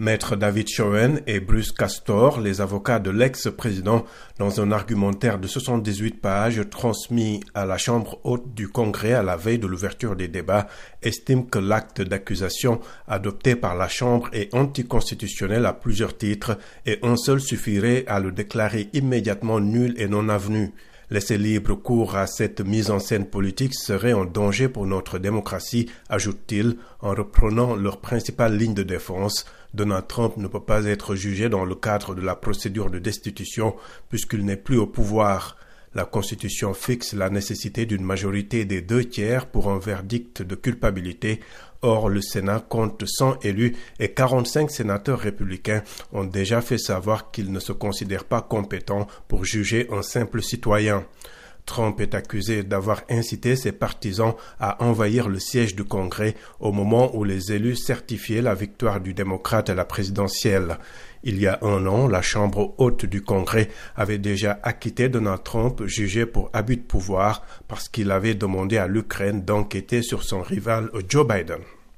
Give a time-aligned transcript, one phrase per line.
[0.00, 4.06] Maître David Schoen et Bruce Castor, les avocats de l'ex-président,
[4.38, 9.36] dans un argumentaire de 78 pages transmis à la Chambre haute du Congrès à la
[9.36, 10.68] veille de l'ouverture des débats,
[11.02, 16.56] estiment que l'acte d'accusation adopté par la Chambre est anticonstitutionnel à plusieurs titres
[16.86, 20.72] et un seul suffirait à le déclarer immédiatement nul et non avenu.
[21.12, 25.90] Laisser libre cours à cette mise en scène politique serait un danger pour notre démocratie,
[26.08, 29.44] ajoute-t-il, en reprenant leur principale ligne de défense.
[29.74, 33.74] Donald Trump ne peut pas être jugé dans le cadre de la procédure de destitution
[34.08, 35.56] puisqu'il n'est plus au pouvoir.
[35.92, 41.40] La Constitution fixe la nécessité d'une majorité des deux tiers pour un verdict de culpabilité.
[41.82, 45.82] Or, le Sénat compte 100 élus et 45 sénateurs républicains
[46.12, 51.04] ont déjà fait savoir qu'ils ne se considèrent pas compétents pour juger un simple citoyen.
[51.66, 57.14] Trump est accusé d'avoir incité ses partisans à envahir le siège du Congrès au moment
[57.16, 60.78] où les élus certifiaient la victoire du démocrate à la présidentielle.
[61.22, 65.82] Il y a un an, la Chambre haute du Congrès avait déjà acquitté Donald Trump,
[65.84, 70.90] jugé pour abus de pouvoir, parce qu'il avait demandé à l'Ukraine d'enquêter sur son rival
[71.08, 71.60] Joe Biden.